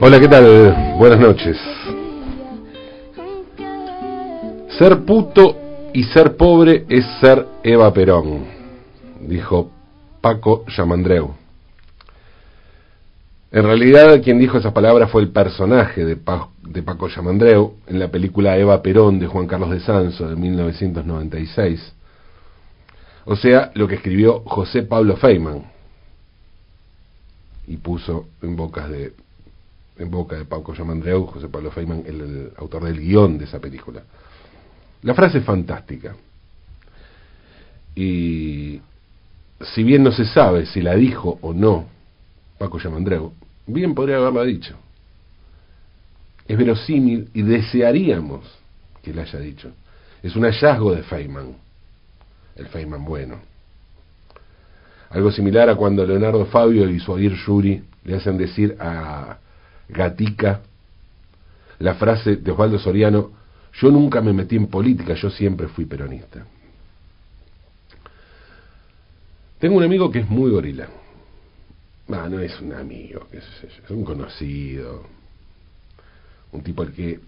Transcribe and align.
Hola, 0.00 0.20
¿qué 0.20 0.28
tal? 0.28 0.94
Buenas 0.98 1.18
noches. 1.18 1.58
Ser 4.78 5.04
puto 5.04 5.56
y 5.92 6.04
ser 6.04 6.36
pobre 6.36 6.84
es 6.88 7.04
ser 7.20 7.44
Eva 7.64 7.92
Perón, 7.92 8.44
dijo 9.20 9.72
Paco 10.20 10.64
Yamandreu. 10.76 11.34
En 13.50 13.64
realidad, 13.64 14.22
quien 14.22 14.38
dijo 14.38 14.58
esas 14.58 14.72
palabras 14.72 15.10
fue 15.10 15.22
el 15.22 15.30
personaje 15.30 16.04
de, 16.04 16.14
Paco 16.14 17.08
Yamandreu 17.08 17.78
en 17.88 17.98
la 17.98 18.12
película 18.12 18.56
Eva 18.56 18.80
Perón 18.80 19.18
de 19.18 19.26
Juan 19.26 19.48
Carlos 19.48 19.70
de 19.70 19.80
Sanso 19.80 20.28
de 20.28 20.36
1996. 20.36 21.94
O 23.24 23.34
sea, 23.34 23.72
lo 23.74 23.88
que 23.88 23.96
escribió 23.96 24.42
José 24.44 24.84
Pablo 24.84 25.16
Feynman, 25.16 25.74
y 27.66 27.76
puso 27.78 28.28
en 28.42 28.56
bocas 28.56 28.90
de 28.90 29.12
en 29.98 30.10
boca 30.10 30.36
de 30.36 30.44
Paco 30.44 30.74
Yamandreu, 30.74 31.26
José 31.26 31.48
Pablo 31.48 31.70
Feynman, 31.70 32.02
el, 32.06 32.52
autor 32.56 32.84
del 32.84 33.00
guion 33.00 33.38
de 33.38 33.44
esa 33.44 33.60
película. 33.60 34.02
La 35.02 35.14
frase 35.14 35.38
es 35.38 35.44
fantástica. 35.44 36.14
Y 37.94 38.80
si 39.74 39.82
bien 39.82 40.02
no 40.02 40.12
se 40.12 40.26
sabe 40.26 40.66
si 40.66 40.82
la 40.82 40.94
dijo 40.94 41.38
o 41.40 41.54
no 41.54 41.86
Paco 42.58 42.78
Yamandreu, 42.78 43.32
bien 43.66 43.94
podría 43.94 44.18
haberla 44.18 44.42
dicho. 44.42 44.76
Es 46.46 46.56
verosímil 46.56 47.30
y 47.32 47.42
desearíamos 47.42 48.44
que 49.02 49.14
la 49.14 49.22
haya 49.22 49.38
dicho. 49.38 49.70
Es 50.22 50.36
un 50.36 50.44
hallazgo 50.44 50.94
de 50.94 51.02
Feynman, 51.02 51.56
el 52.56 52.66
Feynman 52.68 53.04
bueno. 53.04 53.55
Algo 55.10 55.30
similar 55.30 55.68
a 55.70 55.76
cuando 55.76 56.04
Leonardo 56.04 56.46
Fabio 56.46 56.88
y 56.88 56.98
Suadir 56.98 57.34
Yuri 57.34 57.82
le 58.04 58.16
hacen 58.16 58.36
decir 58.36 58.76
a 58.80 59.38
Gatica, 59.88 60.60
la 61.78 61.94
frase 61.94 62.36
de 62.36 62.50
Osvaldo 62.50 62.78
Soriano, 62.78 63.30
yo 63.74 63.90
nunca 63.90 64.20
me 64.20 64.32
metí 64.32 64.56
en 64.56 64.66
política, 64.68 65.14
yo 65.14 65.30
siempre 65.30 65.68
fui 65.68 65.84
peronista. 65.84 66.44
Tengo 69.58 69.76
un 69.76 69.84
amigo 69.84 70.10
que 70.10 70.20
es 70.20 70.28
muy 70.28 70.50
gorila. 70.50 70.88
no 72.08 72.40
es 72.40 72.60
un 72.60 72.72
amigo, 72.72 73.26
es, 73.32 73.44
es 73.64 73.90
un 73.90 74.04
conocido. 74.04 75.04
Un 76.52 76.62
tipo 76.62 76.82
al 76.82 76.92
que 76.92 77.20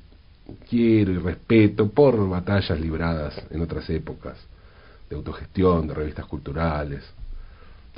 quiero 0.68 1.12
y 1.12 1.18
respeto 1.18 1.88
por 1.90 2.28
batallas 2.28 2.80
libradas 2.80 3.42
en 3.50 3.60
otras 3.60 3.88
épocas, 3.90 4.38
de 5.08 5.16
autogestión, 5.16 5.86
de 5.86 5.94
revistas 5.94 6.26
culturales, 6.26 7.04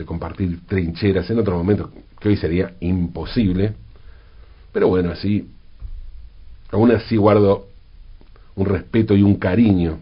de 0.00 0.06
compartir 0.06 0.66
trincheras 0.66 1.30
en 1.30 1.38
otro 1.38 1.56
momento 1.56 1.90
que 2.18 2.28
hoy 2.28 2.36
sería 2.36 2.74
imposible 2.80 3.74
pero 4.72 4.88
bueno, 4.88 5.10
así, 5.10 5.48
aún 6.70 6.92
así 6.92 7.16
guardo 7.16 7.66
un 8.54 8.66
respeto 8.66 9.16
y 9.16 9.22
un 9.22 9.36
cariño, 9.36 9.98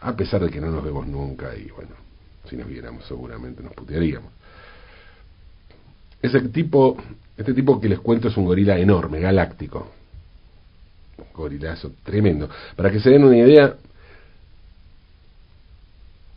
a 0.00 0.16
pesar 0.16 0.42
de 0.44 0.50
que 0.50 0.60
no 0.60 0.70
nos 0.70 0.82
vemos 0.82 1.06
nunca 1.06 1.54
y 1.56 1.70
bueno, 1.70 1.90
si 2.48 2.56
nos 2.56 2.68
viéramos 2.68 3.04
seguramente 3.06 3.62
nos 3.62 3.72
putearíamos. 3.74 4.32
Ese 6.22 6.40
tipo, 6.48 6.96
este 7.36 7.54
tipo 7.54 7.80
que 7.80 7.88
les 7.88 7.98
cuento 7.98 8.28
es 8.28 8.36
un 8.36 8.44
gorila 8.44 8.78
enorme, 8.78 9.20
galáctico. 9.20 9.90
Un 11.16 11.32
gorilazo 11.34 11.92
tremendo. 12.02 12.48
Para 12.76 12.90
que 12.90 13.00
se 13.00 13.10
den 13.10 13.24
una 13.24 13.38
idea, 13.38 13.74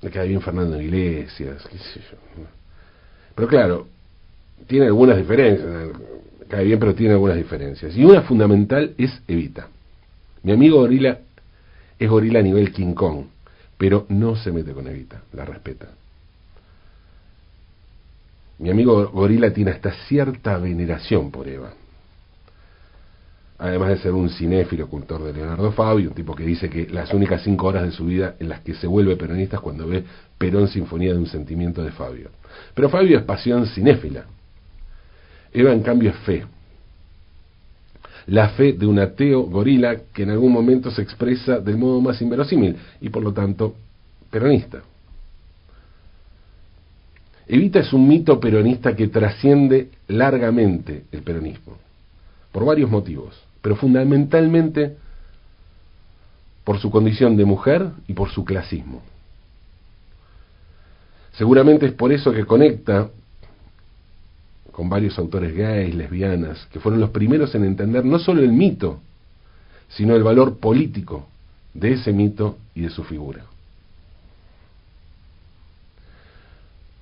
me 0.03 0.11
queda 0.11 0.23
bien 0.23 0.41
Fernando 0.41 0.81
Iglesias, 0.81 1.63
qué 1.71 1.77
sé 1.77 1.99
yo. 2.11 2.43
Pero 3.35 3.47
claro, 3.47 3.87
tiene 4.67 4.87
algunas 4.87 5.17
diferencias 5.17 5.91
cae 6.53 6.65
bien, 6.65 6.79
pero 6.79 6.93
tiene 6.93 7.13
algunas 7.13 7.37
diferencias. 7.37 7.97
Y 7.97 8.05
una 8.05 8.21
fundamental 8.21 8.93
es 8.97 9.11
Evita. 9.27 9.69
Mi 10.43 10.51
amigo 10.51 10.77
Gorila 10.77 11.19
es 11.97 12.09
Gorila 12.09 12.39
a 12.39 12.43
nivel 12.43 12.71
King 12.71 12.93
Kong, 12.93 13.25
pero 13.77 14.05
no 14.09 14.35
se 14.35 14.51
mete 14.51 14.71
con 14.71 14.87
Evita, 14.87 15.23
la 15.33 15.45
respeta. 15.45 15.87
Mi 18.59 18.69
amigo 18.69 19.09
Gorila 19.09 19.51
tiene 19.51 19.71
hasta 19.71 19.93
cierta 20.07 20.57
veneración 20.59 21.31
por 21.31 21.47
Eva. 21.47 21.73
Además 23.63 23.91
de 23.91 23.97
ser 23.99 24.11
un 24.11 24.29
cinéfilo 24.29 24.89
cultor 24.89 25.23
de 25.23 25.31
Leonardo 25.31 25.71
Fabio, 25.71 26.09
un 26.09 26.13
tipo 26.13 26.35
que 26.35 26.43
dice 26.43 26.69
que 26.69 26.85
las 26.89 27.13
únicas 27.13 27.43
cinco 27.43 27.67
horas 27.67 27.83
de 27.83 27.91
su 27.91 28.05
vida 28.05 28.35
en 28.37 28.49
las 28.49 28.59
que 28.59 28.75
se 28.75 28.87
vuelve 28.87 29.15
peronista 29.15 29.55
es 29.55 29.61
cuando 29.61 29.87
ve 29.87 30.03
Perón 30.37 30.67
Sinfonía 30.67 31.13
de 31.13 31.19
un 31.19 31.27
Sentimiento 31.27 31.81
de 31.81 31.91
Fabio. 31.91 32.29
Pero 32.73 32.89
Fabio 32.89 33.17
es 33.17 33.23
pasión 33.23 33.65
cinéfila, 33.67 34.25
Eva, 35.53 35.71
en 35.71 35.81
cambio, 35.81 36.09
es 36.09 36.17
fe. 36.17 36.43
La 38.27 38.49
fe 38.49 38.73
de 38.73 38.85
un 38.85 38.99
ateo 38.99 39.43
gorila 39.43 39.95
que 40.13 40.23
en 40.23 40.31
algún 40.31 40.51
momento 40.51 40.91
se 40.91 41.01
expresa 41.01 41.61
del 41.61 41.77
modo 41.77 42.01
más 42.01 42.21
inverosímil 42.21 42.75
y 42.99 43.07
por 43.07 43.23
lo 43.23 43.31
tanto 43.31 43.75
peronista. 44.29 44.81
Evita 47.47 47.79
es 47.79 47.93
un 47.93 48.09
mito 48.09 48.41
peronista 48.41 48.93
que 48.93 49.07
trasciende 49.07 49.87
largamente 50.09 51.05
el 51.13 51.21
peronismo, 51.21 51.77
por 52.51 52.65
varios 52.65 52.89
motivos, 52.89 53.41
pero 53.63 53.77
fundamentalmente 53.77 54.97
por 56.65 56.79
su 56.79 56.91
condición 56.91 57.37
de 57.37 57.45
mujer 57.45 57.91
y 58.09 58.13
por 58.13 58.29
su 58.29 58.43
clasismo. 58.43 59.01
Seguramente 61.31 61.85
es 61.85 61.93
por 61.93 62.11
eso 62.11 62.33
que 62.33 62.45
conecta 62.45 63.09
con 64.73 64.89
varios 64.89 65.17
autores 65.17 65.55
gays, 65.55 65.95
lesbianas, 65.95 66.67
que 66.73 66.81
fueron 66.81 66.99
los 66.99 67.11
primeros 67.11 67.55
en 67.55 67.63
entender 67.63 68.03
no 68.03 68.19
solo 68.19 68.41
el 68.41 68.51
mito, 68.51 68.99
sino 69.87 70.13
el 70.13 70.23
valor 70.23 70.57
político 70.57 71.27
de 71.73 71.93
ese 71.93 72.11
mito 72.11 72.57
y 72.75 72.81
de 72.81 72.89
su 72.89 73.05
figura. 73.05 73.45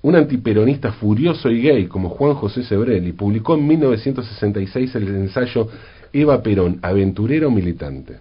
Un 0.02 0.14
antiperonista 0.14 0.92
furioso 0.92 1.50
y 1.50 1.60
gay 1.60 1.86
como 1.86 2.10
Juan 2.10 2.34
José 2.34 2.62
Sebrelli 2.62 3.12
publicó 3.12 3.54
en 3.54 3.66
1966 3.66 4.94
el 4.94 5.08
ensayo 5.08 5.68
Eva 6.12 6.42
Perón, 6.42 6.78
aventurero 6.82 7.50
militante. 7.50 8.18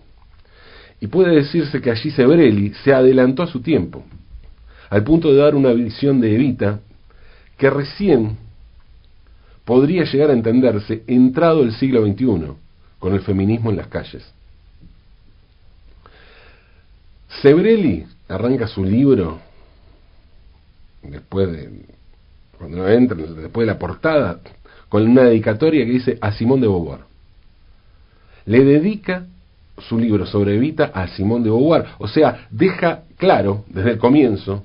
Y 1.00 1.08
puede 1.08 1.36
decirse 1.36 1.82
que 1.82 1.92
allí 1.92 2.12
Sebrelli 2.12 2.74
se 2.84 2.94
adelantó 2.94 3.44
a 3.44 3.48
su 3.48 3.62
tiempo, 3.62 4.04
al 4.90 5.04
punto 5.04 5.32
de 5.32 5.38
dar 5.38 5.56
una 5.56 5.72
visión 5.74 6.22
de 6.22 6.36
Evita 6.36 6.80
que 7.58 7.70
recién 7.70 8.38
podría 9.66 10.04
llegar 10.04 10.30
a 10.30 10.34
entenderse 10.34 11.04
entrado 11.08 11.64
el 11.64 11.74
siglo 11.74 12.06
XXI, 12.06 12.54
con 13.00 13.14
el 13.14 13.22
feminismo 13.22 13.72
en 13.72 13.78
las 13.78 13.88
calles. 13.88 14.24
Sebrelli 17.42 18.06
arranca 18.28 18.68
su 18.68 18.84
libro 18.84 19.40
después 21.02 21.52
de 21.52 21.70
cuando 22.58 22.88
entra 22.88 23.18
después 23.18 23.66
de 23.66 23.74
la 23.74 23.80
portada 23.80 24.40
con 24.88 25.08
una 25.08 25.24
dedicatoria 25.24 25.84
que 25.84 25.92
dice 25.92 26.18
a 26.22 26.32
Simón 26.32 26.62
de 26.62 26.68
Beauvoir. 26.68 27.11
Le 28.46 28.64
dedica 28.64 29.26
su 29.78 29.98
libro 29.98 30.26
sobre 30.26 30.56
Evita 30.56 30.92
a 30.94 31.08
Simón 31.08 31.44
de 31.44 31.50
Beauvoir, 31.50 31.86
o 31.98 32.08
sea, 32.08 32.48
deja 32.52 33.04
claro 33.18 33.66
desde 33.68 33.92
el 33.92 33.98
comienzo 33.98 34.64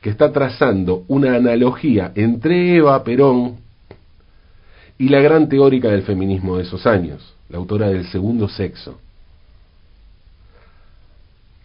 que 0.00 0.10
está 0.10 0.32
trazando 0.32 1.04
una 1.08 1.36
analogía 1.36 2.12
entre 2.14 2.76
Eva 2.76 3.02
Perón 3.04 3.58
y 4.98 5.08
la 5.08 5.20
gran 5.20 5.48
teórica 5.48 5.88
del 5.88 6.02
feminismo 6.02 6.56
de 6.56 6.64
esos 6.64 6.86
años, 6.86 7.34
la 7.48 7.58
autora 7.58 7.88
del 7.88 8.06
segundo 8.08 8.48
sexo. 8.48 8.98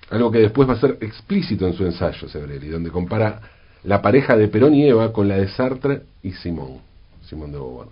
Algo 0.09 0.31
que 0.31 0.39
después 0.39 0.69
va 0.69 0.73
a 0.73 0.79
ser 0.79 0.97
explícito 1.01 1.67
en 1.67 1.73
su 1.73 1.83
ensayo, 1.83 2.29
Sebrelli, 2.29 2.69
donde 2.69 2.91
compara 2.91 3.41
la 3.83 4.01
pareja 4.01 4.37
de 4.37 4.47
Perón 4.47 4.73
y 4.75 4.87
Eva 4.87 5.11
con 5.11 5.27
la 5.27 5.37
de 5.37 5.49
Sartre 5.49 6.01
y 6.23 6.31
Simón, 6.31 6.79
Simón 7.27 7.51
de 7.51 7.57
Beauvoir. 7.57 7.87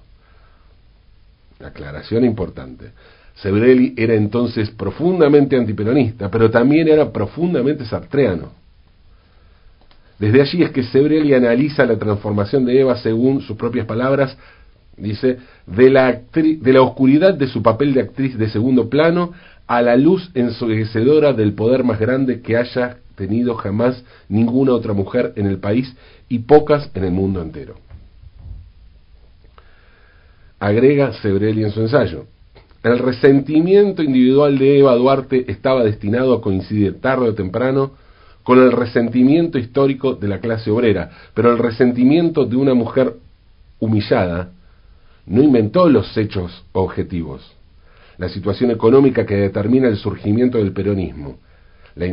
Aclaración 1.60 2.26
importante. 2.26 2.92
Sebrelli 3.36 3.94
era 3.98 4.14
entonces 4.14 4.70
profundamente 4.72 5.58
antiperonista, 5.58 6.30
pero 6.30 6.50
también 6.50 6.88
era 6.88 7.12
profundamente 7.12 7.86
sartreano. 7.86 8.52
Desde 10.20 10.42
allí 10.42 10.64
es 10.64 10.72
que 10.72 10.84
Sebrelli 10.84 11.34
analiza 11.34 11.86
la 11.86 11.98
transformación 11.98 12.66
de 12.66 12.80
Eva 12.80 12.96
según 12.98 13.42
sus 13.42 13.58
propias 13.58 13.86
palabras 13.86 14.38
dice, 14.98 15.38
de 15.66 15.90
la, 15.90 16.22
de 16.34 16.74
la 16.74 16.82
oscuridad 16.82 17.34
de 17.34 17.48
su 17.48 17.62
papel 17.62 17.94
de 17.94 18.02
actriz 18.02 18.38
de 18.38 18.50
segundo 18.50 18.90
plano 18.90 19.34
a 19.68 19.82
la 19.82 19.96
luz 19.96 20.30
ensoguecedora 20.34 21.34
del 21.34 21.54
poder 21.54 21.84
más 21.84 22.00
grande 22.00 22.42
que 22.42 22.58
haya 22.58 22.98
tenido 23.16 23.56
jamás 23.56 24.04
ninguna 24.30 24.74
otra 24.74 24.94
mujer 24.94 25.34
en 25.36 25.48
el 25.48 25.58
país 25.58 25.96
y 26.30 26.40
pocas 26.40 26.90
en 26.94 27.04
el 27.06 27.12
mundo 27.12 27.42
entero. 27.42 27.76
Agrega 30.66 31.14
Sebrelli 31.22 31.64
en 31.64 31.70
su 31.70 31.82
ensayo. 31.82 32.26
El 32.82 32.98
resentimiento 32.98 34.02
individual 34.02 34.58
de 34.58 34.80
Eva 34.80 34.96
Duarte 34.96 35.46
estaba 35.48 35.84
destinado 35.84 36.34
a 36.34 36.42
coincidir 36.42 37.00
tarde 37.02 37.30
o 37.30 37.36
temprano 37.36 37.92
con 38.42 38.58
el 38.58 38.72
resentimiento 38.72 39.60
histórico 39.60 40.16
de 40.16 40.28
la 40.28 40.40
clase 40.40 40.72
obrera, 40.72 41.12
pero 41.36 41.52
el 41.52 41.60
resentimiento 41.60 42.46
de 42.46 42.56
una 42.56 42.74
mujer 42.74 43.14
humillada 43.80 44.54
no 45.28 45.44
inventó 45.44 45.88
los 45.88 46.18
hechos 46.18 46.66
objetivos, 46.72 47.56
la 48.18 48.30
situación 48.30 48.72
económica 48.72 49.24
que 49.24 49.36
determina 49.36 49.88
el 49.88 49.98
surgimiento 49.98 50.58
del 50.58 50.74
peronismo, 50.74 51.38
la, 51.94 52.08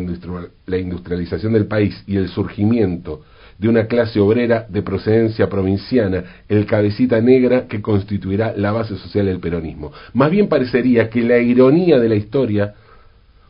industrialización 0.76 1.54
del 1.54 1.64
país 1.64 2.04
y 2.06 2.16
el 2.16 2.28
surgimiento 2.28 3.22
de 3.58 3.69
una 3.69 3.87
clase 3.87 4.19
obrera 4.20 4.66
de 4.69 4.82
procedencia 4.82 5.49
provinciana, 5.49 6.25
el 6.49 6.66
cabecita 6.66 7.20
negra 7.20 7.66
que 7.69 7.81
constituirá 7.81 8.54
la 8.56 8.72
base 8.72 8.96
social 8.96 9.26
del 9.26 9.40
peronismo. 9.40 9.93
Más 10.14 10.31
bien 10.31 10.49
parecería 10.49 11.08
que 11.08 11.22
la 11.22 11.38
ironía 11.38 11.99
de 11.99 12.08
la 12.08 12.16
historia 12.16 12.75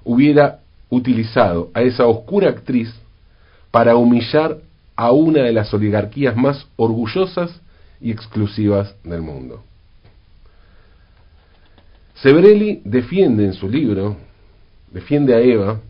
hubiera 0.04 0.58
utilizado 0.90 1.70
a 1.74 1.82
esa 1.82 2.06
oscura 2.06 2.50
actriz 2.50 2.92
para 3.70 3.96
humillar 3.96 4.58
a 4.94 5.12
una 5.12 5.42
de 5.42 5.52
las 5.52 5.72
oligarquías 5.72 6.36
más 6.36 6.66
orgullosas 6.76 7.60
y 8.00 8.10
exclusivas 8.10 8.94
del 9.02 9.22
mundo. 9.22 9.64
Sebrelli 12.14 12.82
defiende 12.84 13.44
en 13.44 13.54
su 13.54 13.68
libro, 13.68 14.16
defiende 14.92 15.34
a 15.34 15.40
Eva 15.40 15.80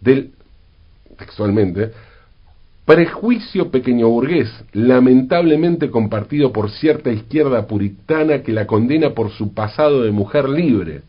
del, 0.00 0.32
textualmente, 1.16 1.92
prejuicio 2.88 3.70
pequeño 3.70 4.08
burgués, 4.08 4.48
lamentablemente 4.72 5.90
compartido 5.90 6.54
por 6.54 6.70
cierta 6.70 7.12
izquierda 7.12 7.66
puritana 7.66 8.42
que 8.42 8.54
la 8.54 8.66
condena 8.66 9.10
por 9.10 9.30
su 9.30 9.52
pasado 9.52 10.04
de 10.04 10.10
mujer 10.10 10.48
libre. 10.48 11.02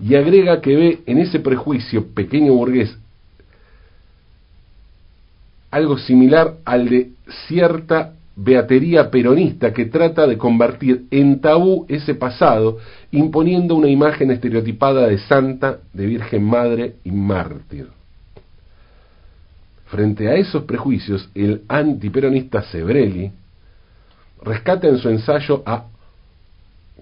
Y 0.00 0.14
agrega 0.14 0.62
que 0.62 0.76
ve 0.76 1.00
en 1.04 1.18
ese 1.18 1.40
prejuicio 1.40 2.06
pequeño 2.14 2.54
burgués 2.54 2.96
algo 5.70 5.98
similar 5.98 6.54
al 6.64 6.88
de 6.88 7.10
cierta 7.46 8.14
beatería 8.34 9.10
peronista 9.10 9.74
que 9.74 9.84
trata 9.84 10.26
de 10.26 10.38
convertir 10.38 11.04
en 11.10 11.42
tabú 11.42 11.84
ese 11.90 12.14
pasado, 12.14 12.78
imponiendo 13.10 13.74
una 13.74 13.88
imagen 13.88 14.30
estereotipada 14.30 15.06
de 15.06 15.18
santa, 15.18 15.80
de 15.92 16.06
virgen 16.06 16.44
madre 16.44 16.94
y 17.04 17.10
mártir. 17.10 17.88
Frente 19.92 20.26
a 20.26 20.36
esos 20.36 20.62
prejuicios, 20.62 21.28
el 21.34 21.64
antiperonista 21.68 22.62
Sebrelli 22.62 23.30
rescata 24.42 24.88
en 24.88 24.96
su 24.96 25.10
ensayo 25.10 25.62
a 25.66 25.84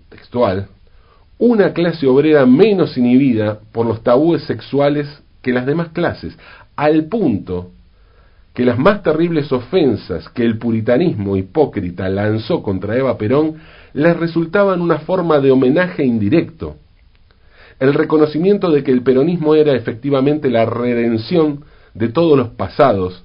textual 0.08 0.66
una 1.38 1.72
clase 1.72 2.08
obrera 2.08 2.44
menos 2.46 2.98
inhibida 2.98 3.60
por 3.70 3.87
los 3.87 4.02
tabúes 4.02 4.42
sexuales 4.42 5.06
que 5.40 5.52
las 5.52 5.66
demás 5.66 5.90
clases, 5.90 6.37
al 6.75 7.04
punto 7.04 7.70
que 8.54 8.64
las 8.64 8.76
más 8.76 9.04
terribles 9.04 9.52
ofensas 9.52 10.28
que 10.28 10.44
el 10.44 10.58
puritanismo 10.58 11.36
hipócrita 11.36 12.08
lanzó 12.08 12.60
contra 12.60 12.96
Eva 12.96 13.16
Perón 13.16 13.58
les 13.93 14.16
resultaban 14.16 14.81
una 14.81 14.98
forma 14.98 15.38
de 15.38 15.52
homenaje 15.52 16.04
indirecto. 16.04 16.75
El 17.78 17.94
reconocimiento 17.94 18.69
de 18.72 18.82
que 18.82 18.90
el 18.90 19.02
peronismo 19.02 19.54
era 19.54 19.76
efectivamente 19.76 20.50
la 20.50 20.64
redención 20.64 21.69
de 21.94 22.08
todos 22.08 22.37
los 22.37 22.48
pasados, 22.50 23.25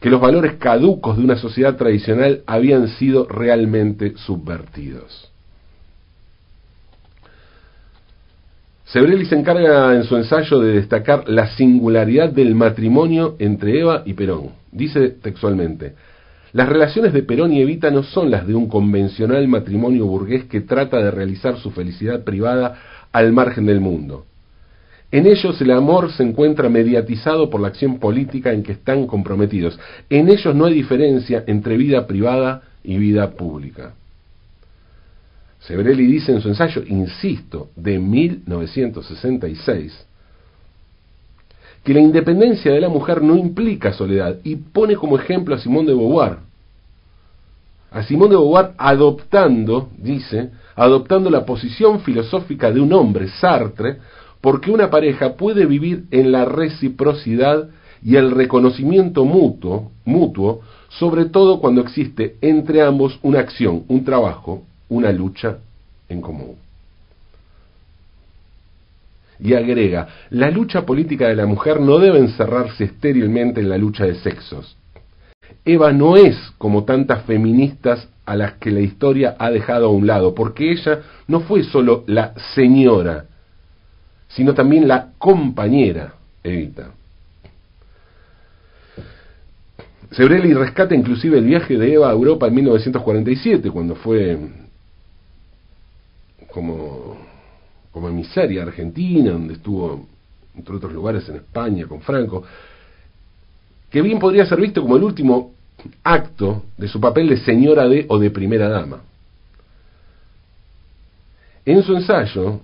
que 0.00 0.10
los 0.10 0.20
valores 0.20 0.54
caducos 0.54 1.16
de 1.16 1.24
una 1.24 1.36
sociedad 1.36 1.76
tradicional 1.76 2.42
habían 2.46 2.88
sido 2.88 3.26
realmente 3.26 4.14
subvertidos. 4.16 5.30
Sebrelli 8.84 9.24
se 9.24 9.34
encarga 9.34 9.96
en 9.96 10.04
su 10.04 10.16
ensayo 10.16 10.60
de 10.60 10.74
destacar 10.74 11.28
la 11.28 11.48
singularidad 11.56 12.30
del 12.30 12.54
matrimonio 12.54 13.34
entre 13.38 13.80
Eva 13.80 14.02
y 14.04 14.12
Perón. 14.12 14.50
Dice 14.70 15.08
textualmente, 15.08 15.94
las 16.52 16.68
relaciones 16.68 17.12
de 17.12 17.22
Perón 17.22 17.52
y 17.52 17.60
Evita 17.60 17.90
no 17.90 18.04
son 18.04 18.30
las 18.30 18.46
de 18.46 18.54
un 18.54 18.68
convencional 18.68 19.48
matrimonio 19.48 20.06
burgués 20.06 20.44
que 20.44 20.60
trata 20.60 20.98
de 20.98 21.10
realizar 21.10 21.58
su 21.58 21.72
felicidad 21.72 22.22
privada 22.22 22.78
al 23.10 23.32
margen 23.32 23.66
del 23.66 23.80
mundo. 23.80 24.26
En 25.14 25.26
ellos 25.28 25.60
el 25.60 25.70
amor 25.70 26.10
se 26.10 26.24
encuentra 26.24 26.68
mediatizado 26.68 27.48
por 27.48 27.60
la 27.60 27.68
acción 27.68 28.00
política 28.00 28.52
en 28.52 28.64
que 28.64 28.72
están 28.72 29.06
comprometidos. 29.06 29.78
En 30.10 30.28
ellos 30.28 30.52
no 30.56 30.64
hay 30.64 30.74
diferencia 30.74 31.44
entre 31.46 31.76
vida 31.76 32.08
privada 32.08 32.62
y 32.82 32.98
vida 32.98 33.30
pública. 33.30 33.94
Sebrelli 35.60 36.06
dice 36.06 36.32
en 36.32 36.40
su 36.40 36.48
ensayo, 36.48 36.82
insisto, 36.84 37.68
de 37.76 38.00
1966, 38.00 40.04
que 41.84 41.94
la 41.94 42.00
independencia 42.00 42.72
de 42.72 42.80
la 42.80 42.88
mujer 42.88 43.22
no 43.22 43.36
implica 43.36 43.92
soledad 43.92 44.38
y 44.42 44.56
pone 44.56 44.96
como 44.96 45.16
ejemplo 45.16 45.54
a 45.54 45.60
Simón 45.60 45.86
de 45.86 45.94
Beauvoir. 45.94 46.38
A 47.92 48.02
Simón 48.02 48.30
de 48.30 48.34
Beauvoir 48.34 48.72
adoptando, 48.78 49.90
dice, 49.96 50.50
adoptando 50.74 51.30
la 51.30 51.46
posición 51.46 52.00
filosófica 52.00 52.72
de 52.72 52.80
un 52.80 52.92
hombre, 52.92 53.28
Sartre, 53.28 53.98
porque 54.44 54.70
una 54.70 54.90
pareja 54.90 55.38
puede 55.38 55.64
vivir 55.64 56.04
en 56.10 56.30
la 56.30 56.44
reciprocidad 56.44 57.70
y 58.02 58.16
el 58.16 58.30
reconocimiento 58.30 59.24
mutuo, 59.24 59.90
mutuo, 60.04 60.60
sobre 60.90 61.24
todo 61.24 61.60
cuando 61.60 61.80
existe 61.80 62.36
entre 62.42 62.82
ambos 62.82 63.18
una 63.22 63.40
acción, 63.40 63.84
un 63.88 64.04
trabajo, 64.04 64.64
una 64.90 65.12
lucha 65.12 65.60
en 66.10 66.20
común. 66.20 66.56
Y 69.40 69.54
agrega, 69.54 70.08
la 70.28 70.50
lucha 70.50 70.84
política 70.84 71.26
de 71.26 71.36
la 71.36 71.46
mujer 71.46 71.80
no 71.80 71.98
debe 71.98 72.18
encerrarse 72.18 72.84
estérilmente 72.84 73.62
en 73.62 73.70
la 73.70 73.78
lucha 73.78 74.04
de 74.04 74.16
sexos. 74.16 74.76
Eva 75.64 75.90
no 75.90 76.18
es 76.18 76.36
como 76.58 76.84
tantas 76.84 77.24
feministas 77.24 78.10
a 78.26 78.36
las 78.36 78.52
que 78.58 78.70
la 78.70 78.80
historia 78.80 79.36
ha 79.38 79.50
dejado 79.50 79.86
a 79.86 79.90
un 79.90 80.06
lado, 80.06 80.34
porque 80.34 80.70
ella 80.70 81.00
no 81.28 81.40
fue 81.40 81.62
solo 81.62 82.04
la 82.06 82.34
señora, 82.54 83.28
sino 84.28 84.54
también 84.54 84.88
la 84.88 85.12
compañera 85.18 86.14
Evita. 86.42 86.90
Sebrelli 90.10 90.52
rescata 90.52 90.94
inclusive 90.94 91.38
el 91.38 91.44
viaje 91.44 91.76
de 91.76 91.94
Eva 91.94 92.08
a 92.08 92.12
Europa 92.12 92.46
en 92.46 92.54
1947, 92.54 93.70
cuando 93.70 93.96
fue 93.96 94.38
como, 96.52 97.16
como 97.90 98.08
emisaria 98.08 98.62
argentina, 98.62 99.32
donde 99.32 99.54
estuvo, 99.54 100.06
entre 100.54 100.76
otros 100.76 100.92
lugares, 100.92 101.28
en 101.28 101.36
España 101.36 101.86
con 101.86 102.00
Franco, 102.00 102.44
que 103.90 104.02
bien 104.02 104.20
podría 104.20 104.46
ser 104.46 104.60
visto 104.60 104.82
como 104.82 104.96
el 104.96 105.02
último 105.02 105.52
acto 106.04 106.64
de 106.76 106.86
su 106.86 107.00
papel 107.00 107.28
de 107.28 107.38
señora 107.38 107.88
de 107.88 108.06
o 108.08 108.18
de 108.18 108.30
primera 108.30 108.68
dama. 108.68 109.02
En 111.66 111.82
su 111.82 111.96
ensayo, 111.96 112.60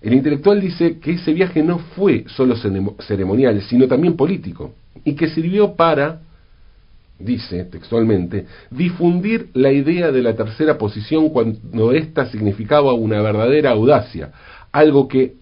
el 0.00 0.14
intelectual 0.14 0.60
dice 0.60 0.98
que 0.98 1.12
ese 1.12 1.32
viaje 1.32 1.62
no 1.62 1.78
fue 1.78 2.24
solo 2.28 2.54
ceremonial, 3.00 3.60
sino 3.62 3.88
también 3.88 4.16
político, 4.16 4.72
y 5.04 5.14
que 5.14 5.28
sirvió 5.28 5.74
para 5.74 6.20
dice 7.18 7.64
textualmente, 7.64 8.46
difundir 8.70 9.48
la 9.54 9.72
idea 9.72 10.12
de 10.12 10.22
la 10.22 10.36
tercera 10.36 10.78
posición 10.78 11.30
cuando 11.30 11.92
ésta 11.92 12.26
significaba 12.26 12.94
una 12.94 13.20
verdadera 13.20 13.70
audacia, 13.70 14.30
algo 14.72 15.08
que 15.08 15.34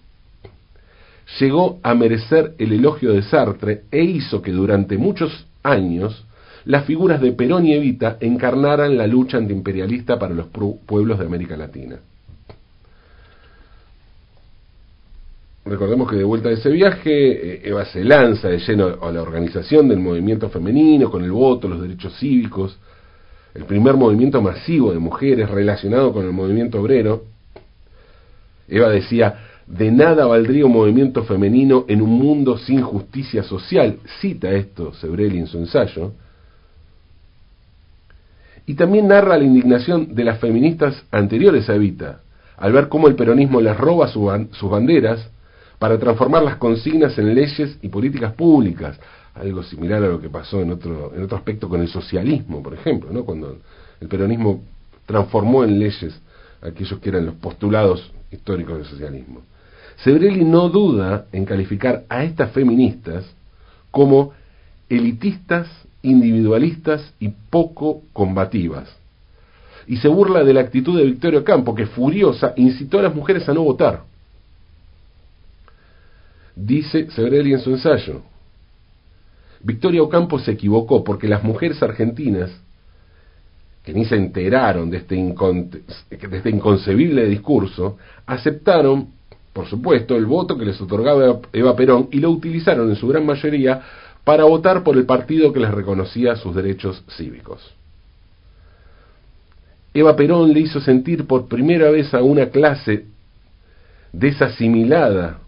llegó 1.39 1.79
a 1.83 1.93
merecer 1.93 2.53
el 2.57 2.73
elogio 2.73 3.13
de 3.13 3.21
Sartre 3.21 3.83
e 3.91 4.03
hizo 4.03 4.41
que 4.41 4.51
durante 4.51 4.97
muchos 4.97 5.45
años 5.61 6.25
las 6.65 6.85
figuras 6.85 7.21
de 7.21 7.31
Perón 7.31 7.65
y 7.65 7.73
Evita 7.73 8.17
encarnaran 8.19 8.97
la 8.97 9.07
lucha 9.07 9.37
antiimperialista 9.37 10.19
para 10.19 10.33
los 10.33 10.47
pueblos 10.47 11.19
de 11.19 11.25
América 11.25 11.55
Latina. 11.55 11.99
Recordemos 15.69 16.09
que 16.09 16.15
de 16.15 16.23
vuelta 16.23 16.47
de 16.47 16.55
ese 16.55 16.69
viaje, 16.69 17.55
eh, 17.55 17.61
Eva 17.65 17.83
se 17.85 18.03
lanza 18.03 18.47
de 18.47 18.59
lleno 18.59 18.99
a 19.01 19.11
la 19.11 19.21
organización 19.21 19.89
del 19.89 19.99
movimiento 19.99 20.49
femenino, 20.49 21.11
con 21.11 21.23
el 21.23 21.31
voto, 21.31 21.67
los 21.67 21.81
derechos 21.81 22.17
cívicos, 22.17 22.77
el 23.53 23.65
primer 23.65 23.95
movimiento 23.95 24.41
masivo 24.41 24.93
de 24.93 24.99
mujeres 24.99 25.49
relacionado 25.49 26.13
con 26.13 26.25
el 26.25 26.31
movimiento 26.31 26.79
obrero. 26.79 27.23
Eva 28.69 28.89
decía, 28.89 29.39
de 29.65 29.91
nada 29.91 30.25
valdría 30.25 30.65
un 30.65 30.71
movimiento 30.71 31.23
femenino 31.23 31.83
en 31.89 32.01
un 32.01 32.11
mundo 32.11 32.57
sin 32.57 32.81
justicia 32.81 33.43
social. 33.43 33.97
Cita 34.21 34.51
esto 34.51 34.93
Sebrelli 34.93 35.39
en 35.39 35.47
su 35.47 35.57
ensayo. 35.57 36.13
Y 38.65 38.75
también 38.75 39.09
narra 39.09 39.37
la 39.37 39.43
indignación 39.43 40.15
de 40.15 40.23
las 40.23 40.39
feministas 40.39 41.03
anteriores 41.11 41.69
a 41.69 41.75
Evita, 41.75 42.21
al 42.55 42.71
ver 42.71 42.87
cómo 42.87 43.09
el 43.09 43.15
peronismo 43.15 43.59
les 43.59 43.75
roba 43.75 44.07
sus 44.07 44.69
banderas 44.69 45.29
para 45.79 45.97
transformar 45.99 46.43
las 46.43 46.57
consignas 46.57 47.17
en 47.17 47.35
leyes 47.35 47.77
y 47.81 47.89
políticas 47.89 48.33
públicas, 48.33 48.99
algo 49.35 49.63
similar 49.63 50.03
a 50.03 50.07
lo 50.07 50.19
que 50.19 50.29
pasó 50.29 50.61
en 50.61 50.71
otro, 50.71 51.13
en 51.15 51.23
otro 51.23 51.37
aspecto 51.37 51.69
con 51.69 51.81
el 51.81 51.87
socialismo, 51.87 52.63
por 52.63 52.73
ejemplo, 52.73 53.23
cuando 53.23 53.57
el 54.01 54.07
peronismo 54.07 54.63
transformó 55.05 55.63
en 55.63 55.79
leyes 55.79 56.19
aquellos 56.61 56.99
que 56.99 57.09
eran 57.09 57.25
los 57.25 57.35
postulados 57.35 58.11
históricos 58.31 58.77
del 58.77 58.85
socialismo. 58.85 59.41
Sebrelli 60.03 60.43
no 60.43 60.69
duda 60.69 61.25
en 61.31 61.45
calificar 61.45 62.03
a 62.09 62.23
estas 62.23 62.51
feministas 62.51 63.25
como 63.91 64.33
elitistas 64.89 65.67
individualistas 66.01 67.13
y 67.19 67.29
poco 67.29 68.01
combativas. 68.13 68.89
Y 69.87 69.97
se 69.97 70.07
burla 70.07 70.43
de 70.43 70.53
la 70.53 70.61
actitud 70.61 70.97
de 70.97 71.05
Victoria 71.05 71.43
Campo, 71.43 71.73
que 71.73 71.85
furiosa 71.85 72.53
incitó 72.57 72.99
a 72.99 73.03
las 73.03 73.15
mujeres 73.15 73.47
a 73.47 73.53
no 73.53 73.63
votar. 73.63 74.03
Dice 76.59 77.11
Severelli 77.11 77.53
en 77.53 77.59
su 77.59 77.69
ensayo, 77.69 78.23
Victoria 79.61 80.01
Ocampo 80.01 80.39
se 80.39 80.53
equivocó 80.53 81.03
porque 81.03 81.27
las 81.27 81.43
mujeres 81.43 81.83
argentinas, 81.83 82.49
que 83.83 83.93
ni 83.93 84.05
se 84.05 84.15
enteraron 84.15 84.89
de 84.89 84.97
este, 84.97 85.15
de 85.15 86.37
este 86.37 86.49
inconcebible 86.49 87.27
discurso, 87.27 87.97
aceptaron, 88.25 89.09
por 89.53 89.67
supuesto, 89.67 90.15
el 90.15 90.25
voto 90.25 90.57
que 90.57 90.65
les 90.65 90.81
otorgaba 90.81 91.41
Eva 91.53 91.75
Perón 91.75 92.09
y 92.11 92.19
lo 92.19 92.31
utilizaron 92.31 92.89
en 92.89 92.95
su 92.95 93.07
gran 93.07 93.23
mayoría 93.23 93.79
para 94.23 94.45
votar 94.45 94.83
por 94.83 94.97
el 94.97 95.05
partido 95.05 95.53
que 95.53 95.59
les 95.59 95.69
reconocía 95.71 96.35
sus 96.37 96.55
derechos 96.55 97.03
cívicos. 97.15 97.71
Eva 99.93 100.15
Perón 100.15 100.51
le 100.53 100.61
hizo 100.61 100.81
sentir 100.81 101.27
por 101.27 101.47
primera 101.47 101.91
vez 101.91 102.15
a 102.15 102.23
una 102.23 102.47
clase 102.47 103.05
desasimilada 104.11 105.41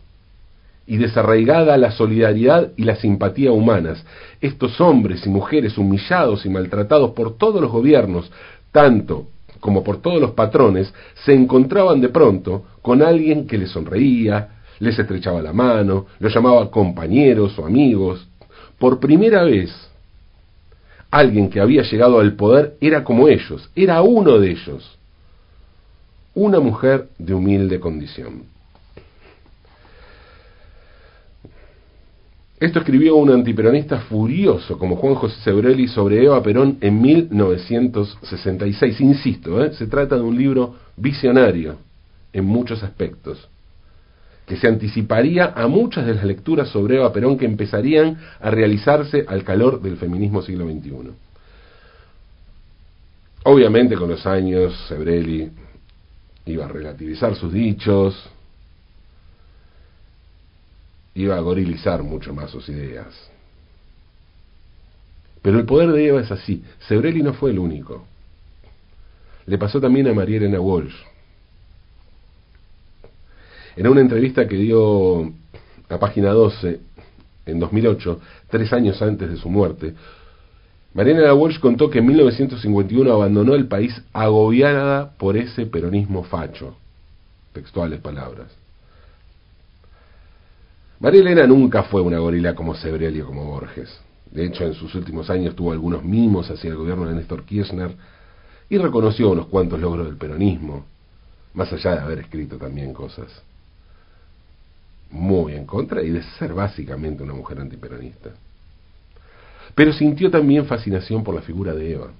y 0.89 0.97
desarraigada 0.97 1.77
la 1.77 1.91
solidaridad 1.91 2.71
y 2.75 2.83
la 2.83 2.95
simpatía 2.95 3.51
humanas. 3.51 4.03
Estos 4.41 4.81
hombres 4.81 5.23
y 5.23 5.29
mujeres 5.29 5.77
humillados 5.77 6.47
y 6.47 6.49
maltratados 6.49 7.11
por 7.11 7.37
todos 7.37 7.61
los 7.61 7.71
gobiernos, 7.71 8.31
tanto 8.71 9.27
como 9.59 9.83
por 9.83 10.01
todos 10.01 10.19
los 10.19 10.31
patrones, 10.31 10.91
se 11.25 11.35
encontraban 11.35 12.01
de 12.01 12.09
pronto 12.09 12.63
con 12.81 13.03
alguien 13.03 13.45
que 13.45 13.59
les 13.59 13.69
sonreía, 13.69 14.61
les 14.79 14.97
estrechaba 14.97 15.43
la 15.43 15.53
mano, 15.53 16.07
los 16.17 16.33
llamaba 16.33 16.71
compañeros 16.71 17.59
o 17.59 17.67
amigos. 17.67 18.27
Por 18.79 18.99
primera 18.99 19.43
vez, 19.43 19.69
alguien 21.11 21.51
que 21.51 21.59
había 21.59 21.83
llegado 21.83 22.19
al 22.19 22.33
poder 22.33 22.77
era 22.81 23.03
como 23.03 23.27
ellos, 23.27 23.69
era 23.75 24.01
uno 24.01 24.39
de 24.39 24.51
ellos, 24.51 24.97
una 26.33 26.59
mujer 26.59 27.09
de 27.19 27.35
humilde 27.35 27.79
condición. 27.79 28.58
Esto 32.59 32.79
escribió 32.79 33.15
un 33.15 33.31
antiperonista 33.31 34.01
furioso 34.01 34.77
como 34.77 34.97
Juan 34.97 35.15
José 35.15 35.39
Sebrelli 35.43 35.87
sobre 35.87 36.25
Eva 36.25 36.43
Perón 36.43 36.77
en 36.81 37.01
1966. 37.01 38.99
Insisto, 38.99 39.63
¿eh? 39.63 39.71
se 39.73 39.87
trata 39.87 40.15
de 40.17 40.21
un 40.21 40.37
libro 40.37 40.75
visionario 40.97 41.77
en 42.33 42.43
muchos 42.43 42.83
aspectos, 42.83 43.47
que 44.45 44.57
se 44.57 44.67
anticiparía 44.67 45.53
a 45.55 45.67
muchas 45.67 46.05
de 46.05 46.15
las 46.15 46.25
lecturas 46.25 46.67
sobre 46.67 46.97
Eva 46.97 47.13
Perón 47.13 47.37
que 47.37 47.45
empezarían 47.45 48.17
a 48.41 48.51
realizarse 48.51 49.23
al 49.25 49.45
calor 49.45 49.81
del 49.81 49.95
feminismo 49.95 50.41
siglo 50.41 50.65
XXI. 50.65 51.11
Obviamente 53.45 53.95
con 53.95 54.09
los 54.09 54.25
años 54.25 54.75
Sebrelli 54.89 55.49
iba 56.45 56.65
a 56.65 56.67
relativizar 56.67 57.35
sus 57.35 57.53
dichos, 57.53 58.29
iba 61.19 61.35
a 61.35 61.41
gorilizar 61.41 62.01
mucho 62.01 62.33
más 62.33 62.49
sus 62.49 62.69
ideas. 62.69 63.07
Pero 65.41 65.59
el 65.59 65.65
poder 65.65 65.91
de 65.91 66.07
Eva 66.07 66.21
es 66.21 66.31
así. 66.31 66.63
Sebrelli 66.87 67.21
no 67.21 67.33
fue 67.33 67.51
el 67.51 67.59
único. 67.59 68.05
Le 69.45 69.57
pasó 69.57 69.81
también 69.81 70.07
a 70.07 70.13
María 70.13 70.37
Elena 70.37 70.61
Walsh. 70.61 70.95
En 73.75 73.87
una 73.87 74.01
entrevista 74.01 74.47
que 74.47 74.55
dio 74.55 75.33
a 75.89 75.97
página 75.99 76.31
12 76.31 76.79
en 77.45 77.59
2008, 77.59 78.19
tres 78.49 78.71
años 78.73 79.01
antes 79.01 79.29
de 79.29 79.37
su 79.37 79.49
muerte, 79.49 79.95
María 80.93 81.13
Elena 81.13 81.33
Walsh 81.33 81.59
contó 81.59 81.89
que 81.89 81.99
en 81.99 82.05
1951 82.07 83.11
abandonó 83.11 83.55
el 83.55 83.67
país 83.67 84.01
agobiada 84.13 85.11
por 85.17 85.35
ese 85.35 85.65
peronismo 85.65 86.23
facho. 86.23 86.77
Textuales 87.53 87.99
palabras. 87.99 88.55
María 90.99 91.21
Elena 91.21 91.47
nunca 91.47 91.83
fue 91.83 92.01
una 92.01 92.19
gorila 92.19 92.55
como 92.55 92.75
Sebrelli 92.75 93.21
o 93.21 93.27
como 93.27 93.45
Borges. 93.45 93.89
De 94.31 94.45
hecho, 94.45 94.65
en 94.65 94.73
sus 94.73 94.93
últimos 94.95 95.29
años 95.29 95.55
tuvo 95.55 95.71
algunos 95.71 96.03
mimos 96.03 96.49
hacia 96.49 96.69
el 96.69 96.75
gobierno 96.75 97.07
de 97.07 97.15
Néstor 97.15 97.45
Kirchner 97.45 97.95
y 98.69 98.77
reconoció 98.77 99.31
unos 99.31 99.47
cuantos 99.47 99.79
logros 99.79 100.07
del 100.07 100.17
peronismo, 100.17 100.85
más 101.53 101.71
allá 101.73 101.95
de 101.95 102.01
haber 102.01 102.19
escrito 102.19 102.57
también 102.57 102.93
cosas 102.93 103.43
muy 105.11 105.53
en 105.53 105.65
contra 105.65 106.03
y 106.03 106.09
de 106.09 106.21
ser 106.37 106.53
básicamente 106.53 107.23
una 107.23 107.33
mujer 107.33 107.59
antiperonista. 107.59 108.31
Pero 109.75 109.93
sintió 109.93 110.29
también 110.29 110.65
fascinación 110.65 111.23
por 111.23 111.33
la 111.35 111.41
figura 111.41 111.73
de 111.73 111.93
Eva. 111.93 112.11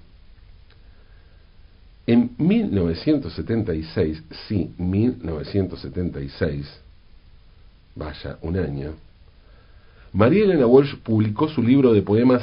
En 2.07 2.31
1976, 2.37 4.23
sí, 4.47 4.73
1976, 4.77 6.65
vaya, 7.95 8.37
un 8.41 8.57
año, 8.57 8.93
María 10.13 10.43
Elena 10.43 10.65
Walsh 10.65 10.95
publicó 10.97 11.47
su 11.49 11.61
libro 11.61 11.93
de 11.93 12.01
poemas 12.01 12.41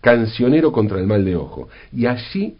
Cancionero 0.00 0.70
contra 0.70 0.98
el 0.98 1.06
mal 1.06 1.24
de 1.24 1.36
ojo, 1.36 1.68
y 1.92 2.06
allí 2.06 2.56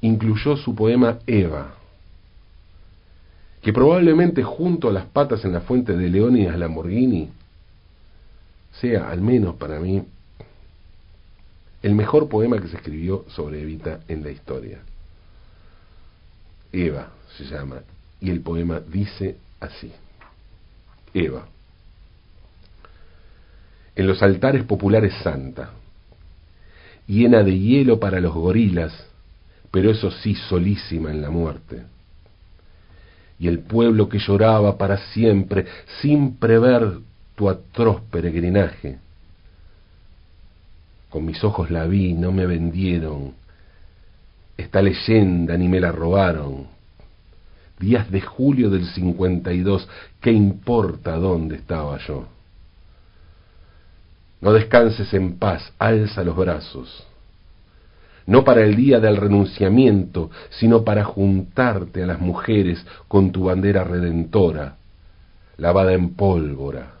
incluyó 0.00 0.56
su 0.56 0.74
poema 0.74 1.18
Eva, 1.26 1.74
que 3.60 3.72
probablemente 3.72 4.42
junto 4.42 4.88
a 4.88 4.92
las 4.92 5.06
patas 5.06 5.44
en 5.44 5.52
la 5.52 5.60
fuente 5.60 5.96
de 5.96 6.08
Leónidas 6.08 6.58
Lamborghini 6.58 7.28
sea, 8.80 9.10
al 9.10 9.20
menos 9.20 9.56
para 9.56 9.80
mí, 9.80 10.02
el 11.82 11.94
mejor 11.94 12.28
poema 12.28 12.60
que 12.60 12.68
se 12.68 12.76
escribió 12.76 13.24
sobre 13.28 13.60
Evita 13.62 14.00
en 14.08 14.22
la 14.22 14.30
historia. 14.30 14.78
Eva 16.72 17.08
se 17.36 17.44
llama, 17.44 17.82
y 18.20 18.30
el 18.30 18.40
poema 18.40 18.80
dice 18.80 19.36
así. 19.60 19.92
Eva. 21.14 21.46
En 23.96 24.06
los 24.06 24.22
altares 24.22 24.64
populares 24.64 25.14
santa, 25.22 25.70
llena 27.06 27.42
de 27.42 27.58
hielo 27.58 27.98
para 27.98 28.20
los 28.20 28.34
gorilas, 28.34 28.92
pero 29.70 29.90
eso 29.90 30.10
sí 30.10 30.34
solísima 30.34 31.10
en 31.10 31.22
la 31.22 31.30
muerte. 31.30 31.82
Y 33.38 33.48
el 33.48 33.60
pueblo 33.60 34.08
que 34.08 34.18
lloraba 34.18 34.76
para 34.76 34.98
siempre, 35.12 35.66
sin 36.00 36.36
prever 36.36 36.98
tu 37.34 37.48
atroz 37.48 38.02
peregrinaje. 38.10 38.98
Con 41.08 41.24
mis 41.24 41.42
ojos 41.42 41.70
la 41.70 41.86
vi, 41.86 42.12
no 42.12 42.32
me 42.32 42.46
vendieron. 42.46 43.32
Esta 44.56 44.82
leyenda 44.82 45.56
ni 45.56 45.68
me 45.68 45.80
la 45.80 45.90
robaron 45.90 46.79
días 47.80 48.10
de 48.10 48.20
julio 48.20 48.68
del 48.68 48.84
52, 48.84 49.88
¿qué 50.20 50.30
importa 50.30 51.16
dónde 51.16 51.56
estaba 51.56 51.98
yo? 52.06 52.26
No 54.42 54.52
descanses 54.52 55.12
en 55.14 55.38
paz, 55.38 55.72
alza 55.78 56.22
los 56.22 56.36
brazos, 56.36 57.04
no 58.26 58.44
para 58.44 58.62
el 58.62 58.76
día 58.76 59.00
del 59.00 59.16
renunciamiento, 59.16 60.30
sino 60.50 60.84
para 60.84 61.04
juntarte 61.04 62.02
a 62.02 62.06
las 62.06 62.20
mujeres 62.20 62.84
con 63.08 63.32
tu 63.32 63.44
bandera 63.44 63.82
redentora, 63.82 64.76
lavada 65.56 65.94
en 65.94 66.14
pólvora, 66.14 66.92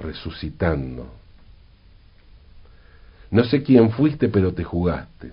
resucitando. 0.00 1.06
No 3.30 3.44
sé 3.44 3.62
quién 3.62 3.90
fuiste, 3.90 4.28
pero 4.28 4.52
te 4.52 4.62
jugaste. 4.62 5.32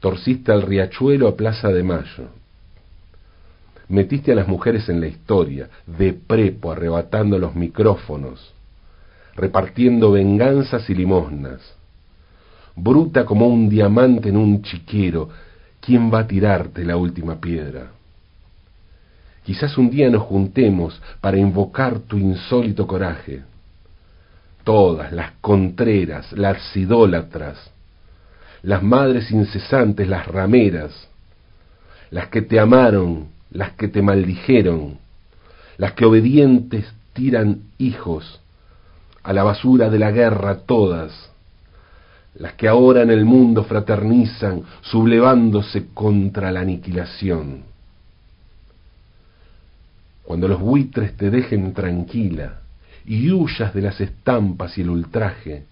Torciste 0.00 0.52
al 0.52 0.62
riachuelo 0.62 1.28
a 1.28 1.36
Plaza 1.36 1.68
de 1.68 1.82
Mayo 1.82 2.28
Metiste 3.88 4.32
a 4.32 4.34
las 4.34 4.46
mujeres 4.46 4.88
en 4.88 5.00
la 5.00 5.06
historia, 5.06 5.68
de 5.86 6.12
prepo, 6.12 6.72
arrebatando 6.72 7.38
los 7.38 7.54
micrófonos, 7.54 8.52
repartiendo 9.34 10.12
venganzas 10.12 10.88
y 10.90 10.94
limosnas. 10.94 11.74
Bruta 12.76 13.24
como 13.24 13.48
un 13.48 13.68
diamante 13.68 14.28
en 14.28 14.36
un 14.36 14.62
chiquero, 14.62 15.30
¿quién 15.80 16.12
va 16.12 16.20
a 16.20 16.26
tirarte 16.26 16.84
la 16.84 16.96
última 16.96 17.40
piedra? 17.40 17.92
Quizás 19.42 19.78
un 19.78 19.88
día 19.88 20.10
nos 20.10 20.24
juntemos 20.24 21.00
para 21.22 21.38
invocar 21.38 22.00
tu 22.00 22.18
insólito 22.18 22.86
coraje. 22.86 23.42
Todas 24.64 25.10
las 25.12 25.32
contreras, 25.40 26.30
las 26.32 26.76
idólatras, 26.76 27.56
las 28.62 28.82
madres 28.82 29.30
incesantes, 29.30 30.06
las 30.06 30.26
rameras, 30.26 31.08
las 32.10 32.28
que 32.28 32.42
te 32.42 32.60
amaron 32.60 33.37
las 33.50 33.72
que 33.72 33.88
te 33.88 34.02
maldijeron, 34.02 34.98
las 35.76 35.92
que 35.92 36.04
obedientes 36.04 36.86
tiran 37.12 37.62
hijos 37.78 38.40
a 39.22 39.32
la 39.32 39.42
basura 39.42 39.90
de 39.90 39.98
la 39.98 40.10
guerra 40.10 40.60
todas, 40.60 41.30
las 42.34 42.54
que 42.54 42.68
ahora 42.68 43.02
en 43.02 43.10
el 43.10 43.24
mundo 43.24 43.64
fraternizan, 43.64 44.62
sublevándose 44.82 45.88
contra 45.92 46.52
la 46.52 46.60
aniquilación. 46.60 47.62
Cuando 50.24 50.46
los 50.46 50.60
buitres 50.60 51.16
te 51.16 51.30
dejen 51.30 51.72
tranquila 51.72 52.60
y 53.06 53.30
huyas 53.32 53.72
de 53.72 53.82
las 53.82 54.00
estampas 54.00 54.76
y 54.78 54.82
el 54.82 54.90
ultraje, 54.90 55.64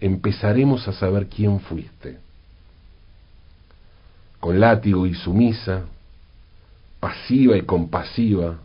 empezaremos 0.00 0.88
a 0.88 0.92
saber 0.92 1.26
quién 1.26 1.60
fuiste. 1.60 2.18
Con 4.40 4.58
látigo 4.58 5.06
y 5.06 5.14
sumisa, 5.14 5.84
pasiva 7.06 7.56
y 7.56 7.62
compasiva, 7.62 8.58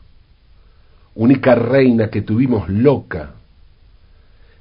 única 1.13 1.53
reina 1.53 2.09
que 2.09 2.23
tuvimos 2.23 2.67
loca, 2.69 3.33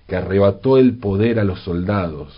que 0.06 0.16
arrebató 0.16 0.76
el 0.76 0.98
poder 0.98 1.38
a 1.40 1.44
los 1.44 1.60
soldados, 1.60 2.28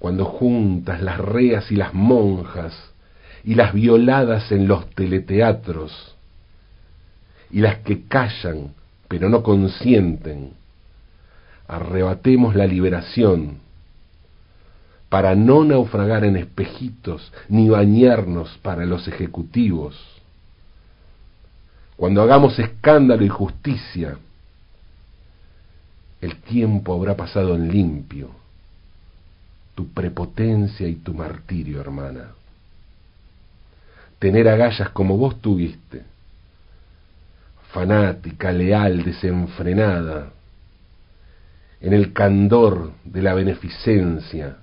cuando 0.00 0.24
juntas 0.24 1.00
las 1.02 1.18
reas 1.18 1.70
y 1.70 1.76
las 1.76 1.94
monjas 1.94 2.74
y 3.44 3.54
las 3.54 3.72
violadas 3.72 4.50
en 4.50 4.66
los 4.66 4.90
teleteatros 4.90 6.16
y 7.52 7.60
las 7.60 7.78
que 7.78 8.08
callan 8.08 8.74
pero 9.06 9.28
no 9.28 9.44
consienten, 9.44 10.50
arrebatemos 11.68 12.56
la 12.56 12.66
liberación 12.66 13.58
para 15.08 15.34
no 15.34 15.64
naufragar 15.64 16.24
en 16.24 16.36
espejitos 16.36 17.32
ni 17.48 17.68
bañarnos 17.68 18.58
para 18.62 18.84
los 18.84 19.06
ejecutivos. 19.06 19.96
Cuando 21.96 22.22
hagamos 22.22 22.58
escándalo 22.58 23.24
y 23.24 23.28
justicia, 23.28 24.18
el 26.20 26.36
tiempo 26.36 26.94
habrá 26.94 27.16
pasado 27.16 27.54
en 27.54 27.70
limpio, 27.70 28.30
tu 29.74 29.88
prepotencia 29.88 30.88
y 30.88 30.96
tu 30.96 31.14
martirio, 31.14 31.80
hermana. 31.80 32.30
Tener 34.18 34.48
agallas 34.48 34.88
como 34.90 35.16
vos 35.16 35.40
tuviste, 35.40 36.02
fanática, 37.72 38.52
leal, 38.52 39.04
desenfrenada, 39.04 40.30
en 41.80 41.92
el 41.92 42.12
candor 42.12 42.92
de 43.04 43.20
la 43.20 43.34
beneficencia, 43.34 44.56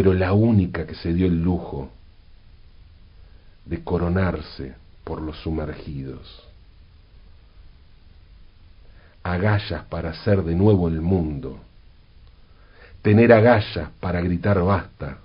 pero 0.00 0.14
la 0.14 0.32
única 0.32 0.86
que 0.86 0.94
se 0.94 1.12
dio 1.12 1.26
el 1.26 1.42
lujo 1.42 1.90
de 3.66 3.84
coronarse 3.84 4.72
por 5.04 5.20
los 5.20 5.36
sumergidos 5.42 6.42
agallas 9.22 9.84
para 9.90 10.08
hacer 10.08 10.42
de 10.42 10.54
nuevo 10.54 10.88
el 10.88 11.02
mundo, 11.02 11.60
tener 13.02 13.30
agallas 13.30 13.90
para 14.00 14.22
gritar 14.22 14.62
basta, 14.62 15.18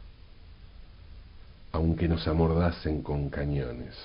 aunque 1.72 2.10
nos 2.10 2.28
amordasen 2.28 3.02
con 3.02 3.30
cañones. 3.30 3.96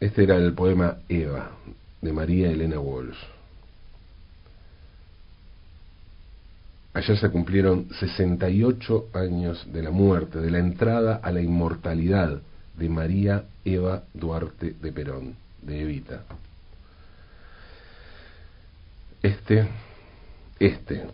Este 0.00 0.22
era 0.22 0.36
el 0.36 0.54
poema 0.54 0.96
Eva, 1.10 1.50
de 2.00 2.10
María 2.10 2.50
Elena 2.50 2.80
Walsh. 2.80 3.34
Ayer 6.94 7.18
se 7.18 7.28
cumplieron 7.28 7.88
68 7.98 9.08
años 9.14 9.66
de 9.72 9.82
la 9.82 9.90
muerte, 9.90 10.40
de 10.40 10.50
la 10.50 10.60
entrada 10.60 11.16
a 11.16 11.32
la 11.32 11.42
inmortalidad 11.42 12.40
de 12.76 12.88
María 12.88 13.44
Eva 13.64 14.04
Duarte 14.14 14.74
de 14.80 14.92
Perón, 14.92 15.34
de 15.60 15.80
Evita. 15.82 16.22
Este, 19.20 19.66
este 20.60 21.04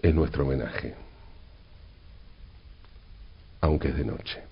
es 0.00 0.14
nuestro 0.14 0.44
homenaje, 0.44 0.94
aunque 3.60 3.88
es 3.88 3.96
de 3.96 4.04
noche. 4.04 4.47